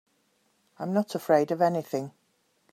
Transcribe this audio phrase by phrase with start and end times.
[0.79, 2.11] I'm not afraid of anything.